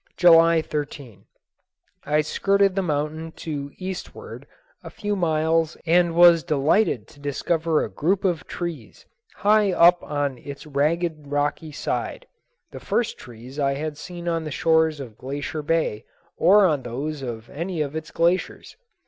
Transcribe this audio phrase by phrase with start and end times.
[0.17, 1.25] July 13.
[2.05, 4.47] I skirted the mountain to eastward
[4.83, 10.39] a few miles and was delighted to discover a group of trees high up on
[10.39, 12.25] its ragged rocky side,
[12.71, 16.03] the first trees I had seen on the shores of Glacier Bay
[16.35, 18.75] or on those of any of its glaciers.